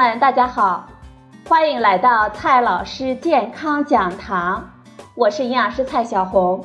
[0.00, 0.88] 们，大家好，
[1.46, 4.70] 欢迎来到蔡老师健康讲堂，
[5.14, 6.64] 我是营养师蔡小红。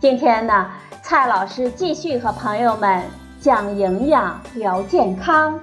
[0.00, 0.70] 今天呢，
[1.02, 3.04] 蔡老师继续和朋友们
[3.42, 5.60] 讲营养、聊健康。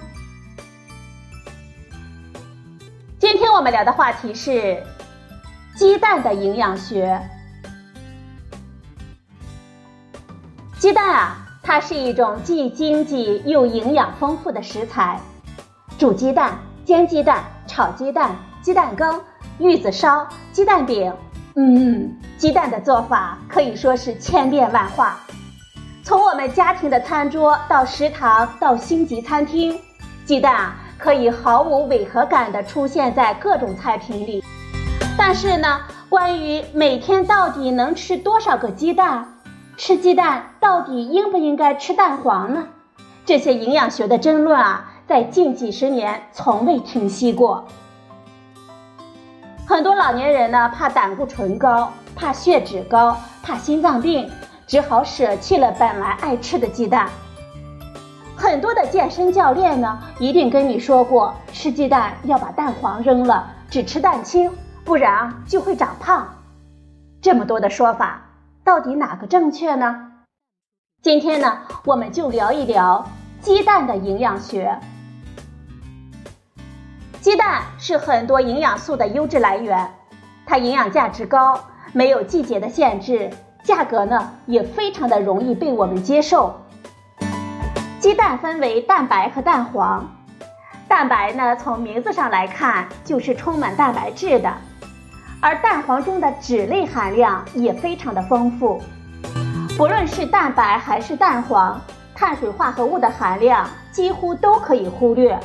[3.17, 4.83] 今天我们聊的话题是
[5.75, 7.19] 鸡蛋的营养学。
[10.77, 15.19] 鸡蛋啊，它是一种既经济又营养丰富的食材。
[15.97, 19.21] 煮鸡蛋、煎鸡蛋、炒鸡蛋、鸡蛋羹、
[19.59, 21.11] 玉子烧、鸡蛋饼，
[21.57, 25.19] 嗯，鸡蛋的做法可以说是千变万化。
[26.01, 29.77] 从我们家庭的餐桌到食堂到星级餐厅，
[30.23, 34.41] 鸡蛋啊可以毫无违和感地出现在各种菜品里。
[35.17, 39.27] 但是呢，关于每天到底能吃多少个鸡蛋，
[39.75, 42.69] 吃鸡蛋到底应不应该吃蛋黄呢？
[43.25, 44.93] 这些营养学的争论啊。
[45.07, 47.65] 在近几十年从未停息过。
[49.65, 54.29] 很多老年人呢，怕胆固醇高，怕血脂高，怕心脏病，
[54.67, 57.07] 只好舍弃了本来爱吃的鸡蛋。
[58.35, 64.51] 很多的健身教练呢，一定跟你说过，吃鸡蛋要把蛋黄扔了，只吃蛋清，
[64.83, 66.27] 不然就会长胖。
[67.21, 68.21] 这么多的说法，
[68.61, 70.11] 到底哪个正确呢？
[71.01, 73.05] 今天呢，我们就聊一聊
[73.39, 74.77] 鸡蛋的营养学。
[77.27, 79.93] 鸡蛋是很多营养素的优质来源，
[80.45, 81.59] 它营养价值高，
[81.91, 83.29] 没有季节的限制，
[83.63, 86.55] 价格呢也非常的容易被我们接受。
[87.99, 90.09] 鸡蛋分为蛋白和蛋黄，
[90.87, 94.49] 蛋白呢从名字上来看就是充满蛋白质的，
[95.41, 98.81] 而蛋黄中的脂类含量也非常的丰富。
[99.77, 101.77] 不论是蛋白还是蛋黄，
[102.15, 105.37] 碳水化合物的含量几乎都可以忽略。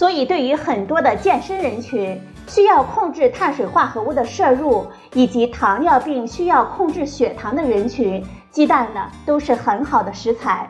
[0.00, 2.18] 所以，对于很多的健身人群
[2.48, 10.66] 需要控制碳水化合物的摄入，以及糖尿病需要控制血糖的人群，鸡蛋呢都是很好的食材。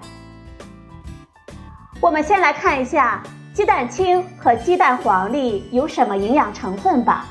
[2.01, 3.23] 我们先来看一下
[3.55, 7.25] 鸡蛋清和鸡蛋黄里有什么营养成分吧。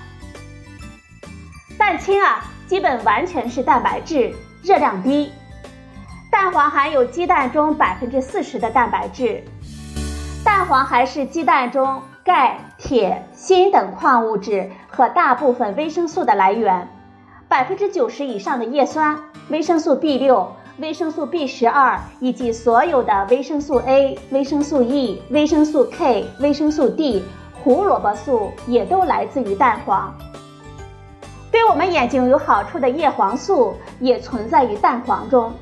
[1.77, 4.33] 蛋清啊，基本完全是蛋白质，
[4.63, 5.31] 热量低；
[6.31, 9.43] 蛋黄含有鸡蛋中百分之四十的蛋白质。
[10.49, 16.89] 蛋黄还是鸡蛋中钙、铁、锌等矿物质和大部分维生素的来源，
[17.47, 19.15] 百分之九十以上的叶酸、
[19.49, 27.23] 维生素 B 六、维生素 B 十二以及所有的维生素 A、维生素 E、维生素 K、维生素 D、
[27.63, 30.11] 胡萝卜素也都来自于蛋黄。
[31.51, 35.53] 对我们眼睛有好处的叶黄素也存在于蛋黄中。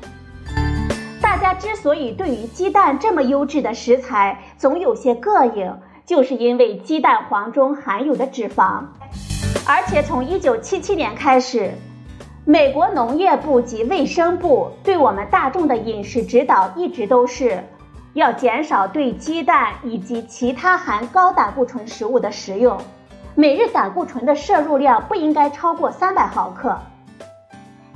[1.28, 5.70] 大家之所以对于鸡蛋这么优质的食材总有些膈应，
[6.06, 8.84] 就是因为鸡蛋黄中含有的脂肪。
[9.66, 11.74] 而且从1977年开始，
[12.46, 17.62] 美国农业部及卫生部对我们大众的饮食指导一直都是，
[18.14, 22.78] 要减少对鸡蛋以及其他含高胆固醇食物的食用，
[23.34, 26.78] 每日胆固醇的摄入量不应该超过300毫克。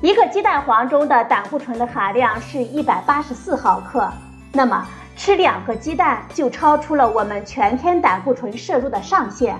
[0.02, 4.12] 一个鸡蛋黄中的胆固醇的含量是一百八十四毫克，
[4.52, 9.56] 那么吃两个鸡蛋就超出了我们全天胆固醇摄入的上限。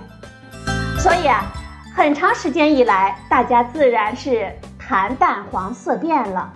[0.99, 1.45] 所以啊，
[1.95, 6.53] 很长时间以来，大家自然是谈蛋黄色变了。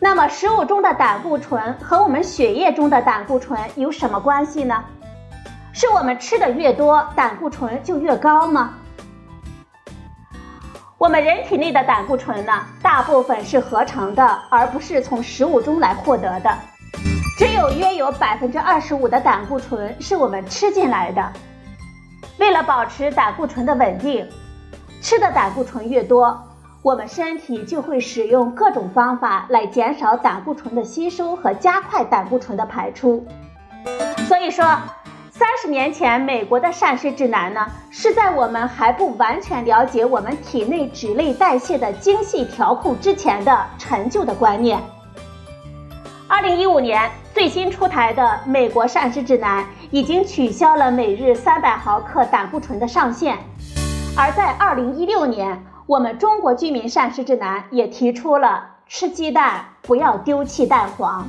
[0.00, 4.82] 那么，食物中的胆固醇和我们血液中的胆固醇有什么关系呢？
[5.72, 8.74] 是我们吃的越多，胆固醇就越高吗？
[11.02, 16.58] 我们人体内的胆固醇呢，大部分是合成的，而不是从食物中来获得的。
[17.36, 21.32] 只有约有百分之二十五的胆固醇是我们吃进来的。
[22.38, 24.24] 为了保持胆固醇的稳定，
[25.02, 26.40] 吃的胆固醇越多，
[26.82, 33.26] 我们身体就会使用各种方法来减少胆固醇的吸收和加快胆固醇的排出。
[34.28, 34.64] 所以说。
[35.42, 44.80] 三十年前，美国的膳食指南呢，是在我们还不完全了解我们体内脂类代谢的精细调控之前的陈旧的观念。
[46.28, 53.36] 二零一五年最新出台的美国膳食指南已经取消了每日三百毫克胆固醇的上限，
[54.16, 61.28] 而在二零一六年，我们中国居民膳食指南也提出了吃鸡蛋不要丢弃蛋黄。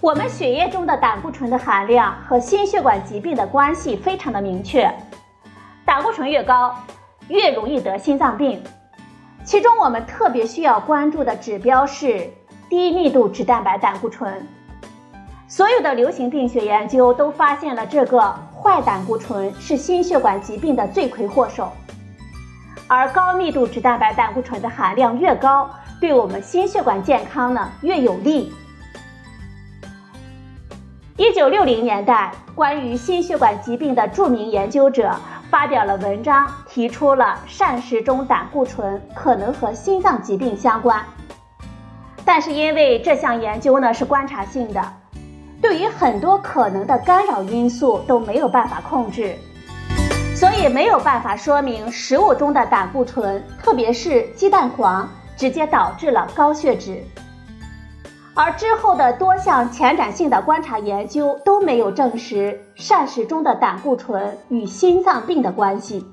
[0.00, 4.90] 我们血液中的胆固醇的含量和心血管疾病的关系非常的明确，
[5.84, 6.74] 胆固醇越高，
[7.28, 8.62] 越容易得心脏病。
[9.44, 12.30] 其中我们特别需要关注的指标是
[12.70, 14.46] 低密度脂蛋白胆固醇。
[15.46, 21.70] 所有的流行病学研究都发现了这个坏胆固醇是心血管疾病的罪魁祸首，
[22.88, 25.68] 而高密度脂蛋白胆固醇的含量越高，
[26.00, 28.50] 对我们心血管健康呢越有利。
[31.20, 35.14] 一九六零年代，关于心血管疾病的著名研究者
[35.50, 41.04] 发表了文章，提出了膳食中胆固醇可能和心脏疾病相关。
[42.24, 44.82] 但是因为这项研究呢是观察性的。
[45.60, 49.36] 对于很多可能的干扰因素都没有办法控制，
[50.34, 55.06] 所以没有办法说明食物中的胆固醇，特别是鸡蛋黄，
[55.36, 57.04] 直接导致了高血脂。
[58.42, 66.06] 而之后的多项前瞻性的观察研究都没有证实膳食中的胆固醇与心脏病的关系。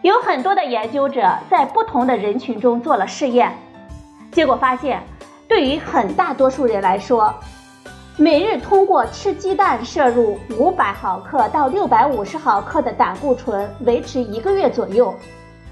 [0.00, 3.52] 有很多的研究者在不同的人群中做了试验，
[4.32, 5.02] 结果发现，
[5.46, 7.34] 对于很大多数人来说，
[8.16, 15.14] 每日通过吃鸡蛋摄入五百毫克到六百五十毫克的胆固醇，维持一个月左右，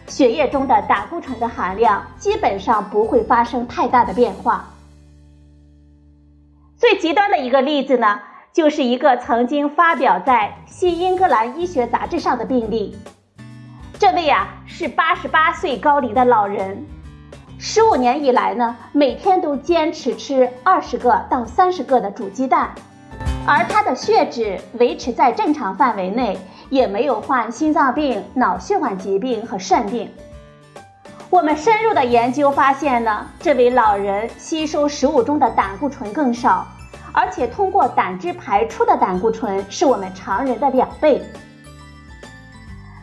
[0.09, 4.69] 血液中的胆固醇的含量基本上不会发生太大的变化。
[6.85, 8.21] 最极端的一个例子呢，
[8.53, 12.95] 就是一个曾经发表在《新英格兰医学杂志》上的病例。
[13.99, 16.85] 这位啊是八十八岁高龄的老人。
[17.59, 22.75] 十五年以来呢，每天都坚持吃二十个到三十个的煮鸡蛋，
[23.47, 26.39] 而他的血脂维持在正常范围内，
[26.69, 30.13] 也没有患心脏病、脑血管疾病和肾病。
[31.31, 36.65] 我们深入的研究发现呢，这位老人吸收食物中的胆固醇更少，
[37.15, 41.23] 而且通过胆汁排出的胆固醇是我们常人的两倍。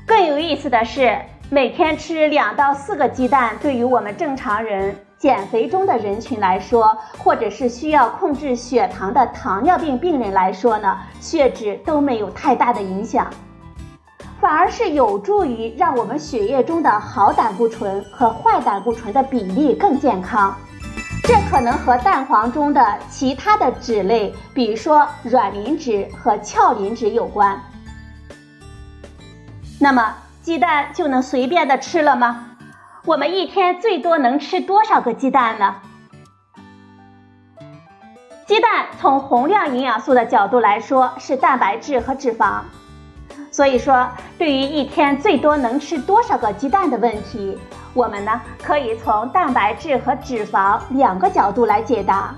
[0.06, 1.18] 更有意思的是。
[1.54, 13.28] 每天吃两到四个鸡蛋，对于我们正常人、减肥中的人群来说，或者是需要控制血糖的糖尿病病人来说呢，血脂都没有太大的影响，
[14.40, 20.56] 反而是有助于让我们血液中的好胆固醇和坏胆固醇的比例更健康。
[21.32, 27.58] 这可能和蛋黄中的其他的脂类，比如说卵磷脂和鞘磷脂有关。
[29.80, 30.14] 那么。
[30.42, 32.48] 鸡蛋就能随便的吃了吗？
[33.06, 35.76] 我们一天最多能吃多少个鸡蛋呢？
[38.48, 42.62] 鸡蛋从宏量营养素的角度来说是蛋白质和脂肪，
[43.52, 47.58] 所以说对于一天最多能吃多少个鸡蛋的问题，
[47.94, 52.34] 我们呢可以从蛋白质和脂肪两个角度来解答。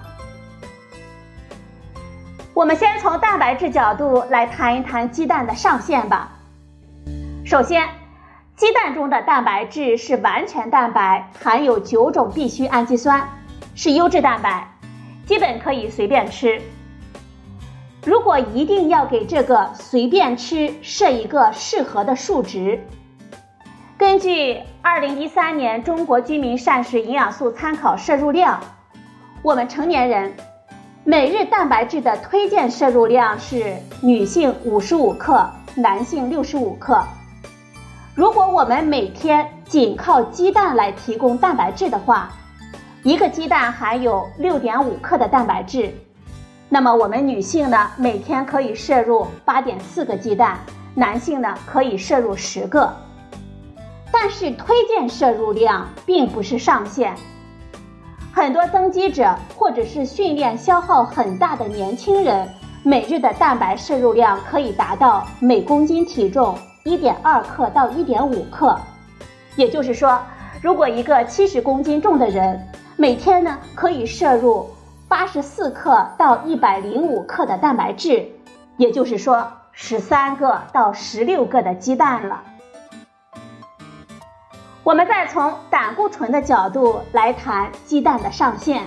[2.53, 6.31] 我们先从蛋白质角度来谈一谈鸡蛋的上限吧。
[7.45, 7.88] 首先，
[8.55, 13.27] 鸡蛋中的蛋白质是完全蛋白，含有九种必需氨基酸，
[13.75, 14.67] 是优质蛋白，
[15.25, 16.61] 基本可以随便吃。
[18.06, 22.85] 如果一定要给这个随便吃设一个适合的数值，
[24.03, 28.59] 根据二零一三年中国居民膳食营养素参考摄入量，
[29.41, 30.33] 我们成年人
[31.05, 37.01] 每日蛋白质的推荐摄入量是女性五十五克，男性六十五克。
[38.13, 42.30] 如果我们每天仅靠鸡蛋来提供蛋白质的话，
[43.04, 45.94] 一个鸡蛋含有六点五克的蛋白质，
[46.68, 50.59] 那么我们女性呢，每天可以摄入八点四个鸡蛋，
[50.94, 52.94] 男性呢可以摄入十个。
[54.13, 57.15] 但是推荐摄入量并不是上限，
[58.31, 62.47] 很多增肌者或者是训练消耗很大的年轻人，
[62.83, 66.55] 每日的蛋白摄入量可以达到每公斤体重。
[66.85, 68.77] 一点二克到一点五克，
[69.55, 70.19] 也就是说，
[70.61, 72.61] 如果一个七十公斤重的人
[72.97, 74.69] 每天呢可以摄入
[75.07, 78.27] 八十四克到一百零五克的蛋白质，
[78.75, 82.43] 也就是说十三个到十六个的鸡蛋了。
[84.83, 88.83] 我们再从胆固醇的角度来谈鸡蛋的上限。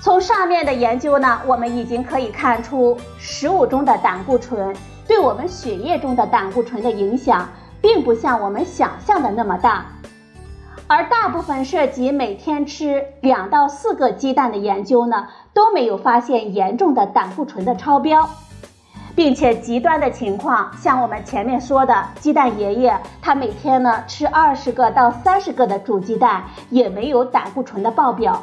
[0.00, 4.74] 从上面的研究呢，我们已经可以看出食物中的胆固醇。
[5.08, 7.48] 对我们血液中的胆固醇的影响，
[7.82, 9.86] 并不像我们想象的那么大，
[10.86, 18.30] 而大部分涉及每天吃两到四个鸡蛋的研究呢，都没有发现严重的胆固醇的超标，
[19.14, 28.42] 并且极端的情况，像我们前面说的鸡蛋爷爷，他每天呢吃二十个到三十个的煮鸡蛋，也没有胆固醇的爆表。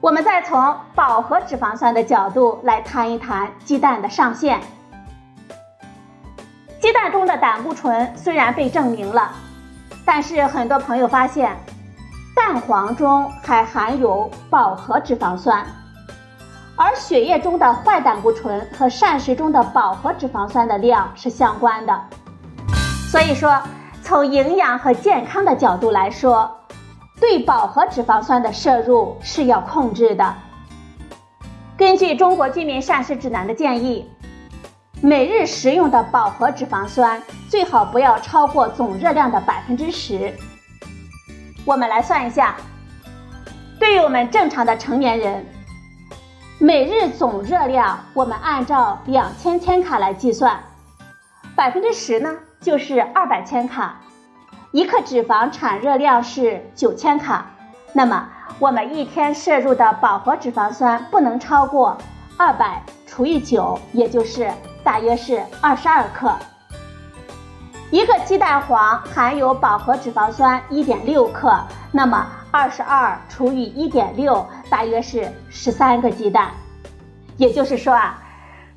[0.00, 4.60] 我们再从饱和脂肪酸的角度来谈一谈鸡蛋的上限。
[6.80, 9.30] 鸡蛋中的胆固醇虽然被证明了，
[10.04, 11.56] 但是很多朋友发现，
[12.34, 15.64] 蛋黄中还含有饱和脂肪酸，
[16.76, 22.02] 而血液中的坏胆固醇和膳食中的饱和脂肪酸的量是相关的。
[23.10, 23.62] 所以说，
[24.02, 26.50] 从营养和健康的角度来说，
[27.20, 30.34] 对饱和脂肪酸的摄入是要控制的。
[31.76, 34.10] 根据《中国居民膳食指南》的建议，
[35.02, 40.32] 每日食用的饱和脂肪酸最好不要超过总热量的百分之十。
[41.64, 42.56] 我们来算一下，
[43.78, 45.44] 对于我们正常的成年人，
[46.64, 50.60] 每日总热量我们按照两千千卡来计算，
[51.56, 52.36] 百分之十呢？
[52.60, 53.96] 就是二百千卡，
[54.70, 57.46] 一克脂肪产热量是九千卡，
[57.92, 58.28] 那么
[58.60, 61.98] 我们一天摄入的饱和脂肪酸不能超过
[62.36, 64.48] 二百除以九，也就是
[64.84, 66.32] 大约是二十二克。
[67.90, 71.52] 一个鸡蛋黄含有饱和脂肪酸一点六克，
[71.90, 76.50] 那么二十二除以一点六，大约是十三个鸡蛋，
[77.38, 78.18] 也就是说啊。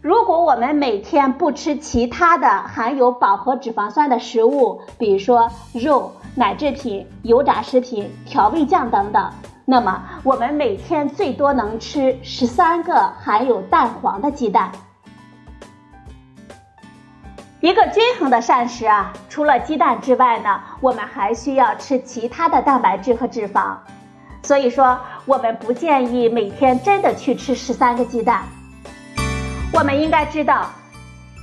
[0.02, 9.30] 如果我们每天不吃其他的含有饱和脂肪酸的食物，比如说肉、奶制品、油炸食品、调味酱等等，
[9.66, 14.72] 那么我们每天最多能吃十三个含有蛋黄的鸡蛋。
[17.66, 23.76] 一个均衡的膳食啊，除了鸡蛋之外呢，我们还需要吃其他的蛋白质和脂肪。
[24.44, 28.44] 所以说，我们不建议每天真的去吃十三个鸡蛋。
[29.74, 30.70] 我们应该知道，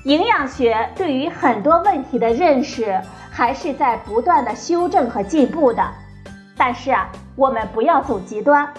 [0.04, 2.96] 营养学对于很多问题的认识
[3.28, 5.84] 还是在不断的修正和进步的。
[6.56, 8.72] 但是啊，我们不要走极端，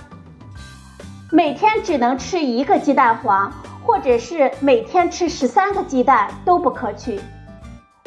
[1.29, 3.51] 每天只能吃一个鸡蛋黄，
[3.85, 7.19] 或者是每天吃十三个鸡蛋都不可取。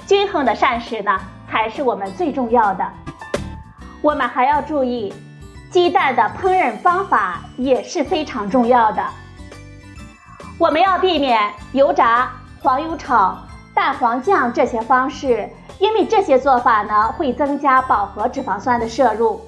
[0.06, 1.18] 均衡的膳食呢，
[1.50, 2.84] 才是我们最重要的。
[4.02, 5.12] 我们还要注意，
[5.70, 9.02] 鸡蛋的烹饪方法也是非常重要的。
[10.58, 12.30] 我们要避免油炸、
[12.62, 13.36] 黄油炒、
[13.74, 19.40] 蛋黄酱这些方式，因为这些做法呢会增加饱和脂肪酸的摄入。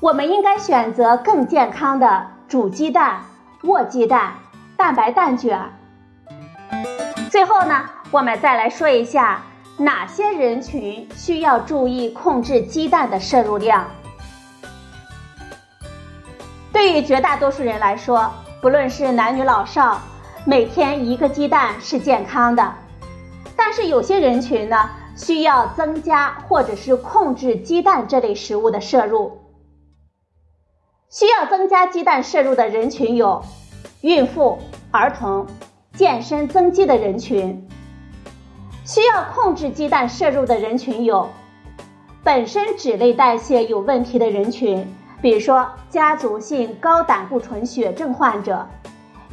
[0.00, 3.20] 我们应该选择更健康的煮鸡蛋、
[3.64, 4.32] 卧鸡蛋、
[4.80, 5.60] 蛋白蛋卷。
[7.30, 9.42] 最后呢，我们再来说一下
[9.76, 13.86] 哪些人群需要注意控制鸡蛋的摄入量。
[16.72, 18.32] 对于绝大多数人来说。
[18.62, 20.00] 不论是男女老少，
[20.44, 22.74] 每天一个鸡蛋是健康的。
[23.56, 29.40] 但是有些人群呢，需要增加或者是控制鸡蛋这类食物的摄入。
[31.10, 33.42] 需要增加鸡蛋摄入的人群有：
[34.02, 34.58] 孕妇、
[34.90, 35.46] 儿童、
[35.92, 37.68] 健身增肌的人群。
[38.82, 41.28] 需要控制鸡蛋摄入的人群有：
[42.24, 44.86] 本身脂类代谢有问题的人群。
[45.20, 48.66] 比如说，家族性高胆固醇血症患者，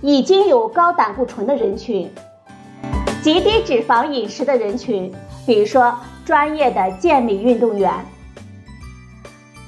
[0.02, 2.12] 已经有高胆固醇的人群，
[3.22, 5.14] 极低脂肪饮食的人群，
[5.46, 7.90] 比如说专业的健美运动员。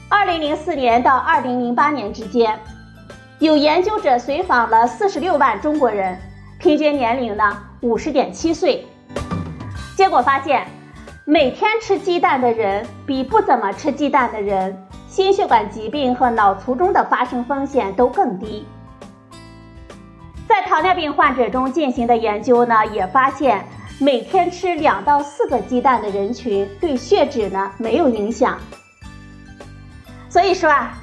[0.10, 2.60] 二零零四年到二零零八年之间，
[3.40, 6.20] 有研究者随访了四十六万中国人，
[6.58, 8.86] 平均年龄呢五十点七岁，
[9.96, 10.68] 结果发现，
[11.24, 14.78] 每天吃鸡蛋的人比不怎么吃鸡蛋的人。
[15.08, 18.64] 心血管疾病和脑卒中的发生风险都更低。
[20.48, 23.66] 在糖尿病患者中进行的研究呢，也发现
[24.00, 28.60] 每天吃两到四个鸡蛋的人群对血脂呢没有影响。
[30.30, 30.96] 所以说啊，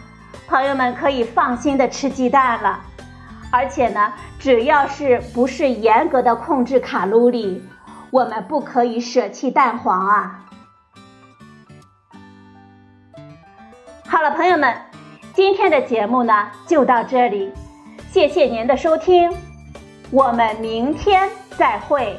[0.48, 2.80] 朋友们可以放心的吃鸡蛋了。
[3.52, 7.62] 而且呢，只要是不是严格的控制卡路里，
[8.10, 10.44] 我们不可以舍弃蛋黄啊。
[14.06, 14.74] 好了，朋友们，
[15.32, 17.52] 今天的节目呢就到这里，
[18.10, 19.32] 谢谢您的收听，
[20.10, 22.18] 我们明天再会。